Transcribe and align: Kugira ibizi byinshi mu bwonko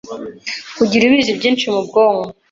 Kugira 0.77 1.03
ibizi 1.05 1.31
byinshi 1.37 1.65
mu 1.73 1.79
bwonko 1.87 2.29